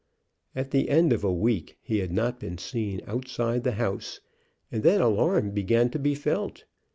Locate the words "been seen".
2.39-3.01